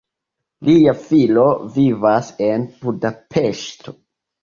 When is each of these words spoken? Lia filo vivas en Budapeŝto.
Lia 0.69 0.95
filo 1.01 1.45
vivas 1.77 2.35
en 2.49 2.69
Budapeŝto. 2.83 3.99